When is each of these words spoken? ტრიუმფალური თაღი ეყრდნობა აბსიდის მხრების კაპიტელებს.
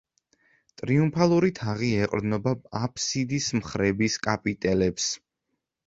ტრიუმფალური 0.81 1.51
თაღი 1.59 1.91
ეყრდნობა 2.07 2.55
აბსიდის 2.83 3.53
მხრების 3.63 4.21
კაპიტელებს. 4.29 5.17